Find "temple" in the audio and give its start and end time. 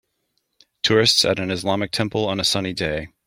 1.91-2.27